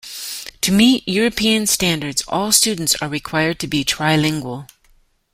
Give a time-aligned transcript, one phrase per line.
[0.61, 4.67] To meet European standards, all students are required to be trilingual.